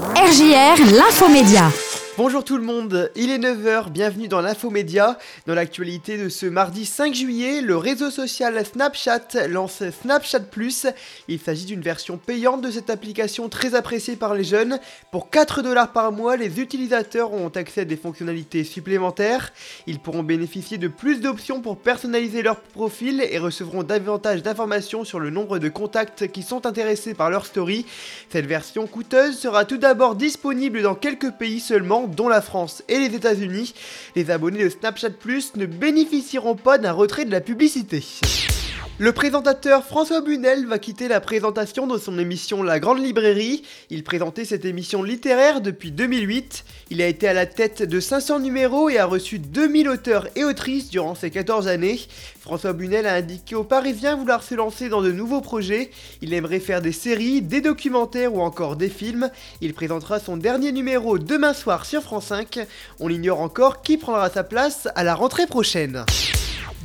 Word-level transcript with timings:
RJR, 0.00 0.80
l'infomédia. 0.96 1.70
Bonjour 2.22 2.44
tout 2.44 2.58
le 2.58 2.62
monde, 2.62 3.10
il 3.16 3.30
est 3.30 3.38
9h, 3.38 3.88
bienvenue 3.88 4.28
dans 4.28 4.42
l'Infomédia. 4.42 5.16
Dans 5.46 5.54
l'actualité 5.54 6.18
de 6.18 6.28
ce 6.28 6.44
mardi 6.44 6.84
5 6.84 7.14
juillet, 7.14 7.62
le 7.62 7.78
réseau 7.78 8.10
social 8.10 8.62
Snapchat 8.62 9.48
lance 9.48 9.82
Snapchat 10.02 10.40
Plus. 10.40 10.86
Il 11.28 11.40
s'agit 11.40 11.64
d'une 11.64 11.80
version 11.80 12.18
payante 12.18 12.60
de 12.60 12.70
cette 12.70 12.90
application 12.90 13.48
très 13.48 13.74
appréciée 13.74 14.16
par 14.16 14.34
les 14.34 14.44
jeunes. 14.44 14.80
Pour 15.10 15.30
4 15.30 15.62
dollars 15.62 15.92
par 15.92 16.12
mois, 16.12 16.36
les 16.36 16.60
utilisateurs 16.60 17.32
ont 17.32 17.48
accès 17.48 17.80
à 17.80 17.84
des 17.86 17.96
fonctionnalités 17.96 18.64
supplémentaires. 18.64 19.54
Ils 19.86 19.98
pourront 19.98 20.22
bénéficier 20.22 20.76
de 20.76 20.88
plus 20.88 21.22
d'options 21.22 21.62
pour 21.62 21.78
personnaliser 21.78 22.42
leur 22.42 22.60
profil 22.60 23.26
et 23.30 23.38
recevront 23.38 23.82
davantage 23.82 24.42
d'informations 24.42 25.04
sur 25.04 25.20
le 25.20 25.30
nombre 25.30 25.58
de 25.58 25.70
contacts 25.70 26.30
qui 26.30 26.42
sont 26.42 26.66
intéressés 26.66 27.14
par 27.14 27.30
leur 27.30 27.46
story. 27.46 27.86
Cette 28.28 28.44
version 28.44 28.86
coûteuse 28.86 29.38
sera 29.38 29.64
tout 29.64 29.78
d'abord 29.78 30.16
disponible 30.16 30.82
dans 30.82 30.94
quelques 30.94 31.30
pays 31.30 31.60
seulement 31.60 32.09
dont 32.10 32.28
la 32.28 32.40
France 32.40 32.82
et 32.88 32.98
les 32.98 33.14
États-Unis. 33.14 33.74
Les 34.16 34.30
abonnés 34.30 34.64
de 34.64 34.68
Snapchat 34.68 35.10
Plus 35.10 35.54
ne 35.56 35.66
bénéficieront 35.66 36.56
pas 36.56 36.78
d'un 36.78 36.92
retrait 36.92 37.24
de 37.24 37.30
la 37.30 37.40
publicité. 37.40 38.04
Le 39.02 39.12
présentateur 39.12 39.82
François 39.86 40.20
Bunel 40.20 40.66
va 40.66 40.78
quitter 40.78 41.08
la 41.08 41.22
présentation 41.22 41.86
de 41.86 41.96
son 41.96 42.18
émission 42.18 42.62
La 42.62 42.78
Grande 42.78 43.02
Librairie. 43.02 43.62
Il 43.88 44.04
présentait 44.04 44.44
cette 44.44 44.66
émission 44.66 45.02
littéraire 45.02 45.62
depuis 45.62 45.90
2008. 45.90 46.66
Il 46.90 47.00
a 47.00 47.06
été 47.06 47.26
à 47.26 47.32
la 47.32 47.46
tête 47.46 47.82
de 47.82 47.98
500 47.98 48.40
numéros 48.40 48.90
et 48.90 48.98
a 48.98 49.06
reçu 49.06 49.38
2000 49.38 49.88
auteurs 49.88 50.28
et 50.36 50.44
autrices 50.44 50.90
durant 50.90 51.14
ces 51.14 51.30
14 51.30 51.66
années. 51.66 51.98
François 52.40 52.74
Bunel 52.74 53.06
a 53.06 53.14
indiqué 53.14 53.54
aux 53.54 53.64
Parisiens 53.64 54.16
vouloir 54.16 54.42
se 54.42 54.54
lancer 54.54 54.90
dans 54.90 55.00
de 55.00 55.12
nouveaux 55.12 55.40
projets. 55.40 55.90
Il 56.20 56.34
aimerait 56.34 56.60
faire 56.60 56.82
des 56.82 56.92
séries, 56.92 57.40
des 57.40 57.62
documentaires 57.62 58.34
ou 58.34 58.42
encore 58.42 58.76
des 58.76 58.90
films. 58.90 59.30
Il 59.62 59.72
présentera 59.72 60.20
son 60.20 60.36
dernier 60.36 60.72
numéro 60.72 61.16
demain 61.16 61.54
soir 61.54 61.86
sur 61.86 62.02
France 62.02 62.26
5. 62.26 62.66
On 62.98 63.08
ignore 63.08 63.40
encore 63.40 63.80
qui 63.80 63.96
prendra 63.96 64.28
sa 64.28 64.44
place 64.44 64.88
à 64.94 65.04
la 65.04 65.14
rentrée 65.14 65.46
prochaine? 65.46 66.04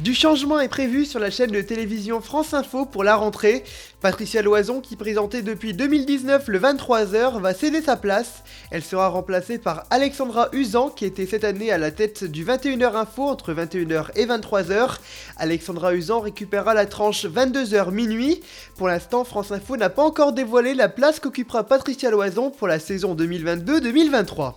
Du 0.03 0.13
changement 0.13 0.59
est 0.59 0.67
prévu 0.67 1.05
sur 1.05 1.21
la 1.21 1.31
chaîne 1.31 1.51
de 1.51 1.61
télévision 1.61 2.19
France 2.19 2.53
Info 2.53 2.85
pour 2.85 3.05
la 3.05 3.15
rentrée. 3.15 3.63
Patricia 4.01 4.41
Loison, 4.41 4.81
qui 4.81 4.97
présentait 4.97 5.41
depuis 5.41 5.73
2019 5.73 6.49
le 6.49 6.59
23h, 6.59 7.39
va 7.39 7.53
céder 7.53 7.81
sa 7.81 7.95
place. 7.95 8.43
Elle 8.71 8.83
sera 8.83 9.07
remplacée 9.07 9.57
par 9.57 9.85
Alexandra 9.89 10.49
Usan, 10.51 10.89
qui 10.89 11.05
était 11.05 11.25
cette 11.25 11.45
année 11.45 11.71
à 11.71 11.77
la 11.77 11.91
tête 11.91 12.25
du 12.25 12.45
21h 12.45 12.93
Info 12.95 13.23
entre 13.23 13.53
21h 13.53 14.07
et 14.15 14.25
23h. 14.25 14.97
Alexandra 15.37 15.95
Usan 15.95 16.19
récupérera 16.19 16.73
la 16.73 16.85
tranche 16.85 17.25
22h 17.25 17.91
minuit. 17.91 18.41
Pour 18.75 18.89
l'instant, 18.89 19.23
France 19.23 19.53
Info 19.53 19.77
n'a 19.77 19.89
pas 19.89 20.03
encore 20.03 20.33
dévoilé 20.33 20.73
la 20.73 20.89
place 20.89 21.21
qu'occupera 21.21 21.63
Patricia 21.63 22.11
Loison 22.11 22.51
pour 22.51 22.67
la 22.67 22.79
saison 22.79 23.15
2022-2023. 23.15 24.55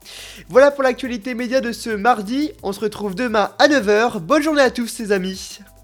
Voilà 0.48 0.72
pour 0.72 0.82
l'actualité 0.82 1.34
média 1.34 1.60
de 1.60 1.70
ce 1.70 1.90
mardi. 1.90 2.50
On 2.64 2.72
se 2.72 2.80
retrouve 2.80 3.14
demain 3.14 3.52
à 3.60 3.68
9h. 3.68 4.18
Bonne 4.18 4.42
journée 4.42 4.62
à 4.62 4.70
tous, 4.70 4.88
ses 4.88 5.12
amis. 5.28 5.67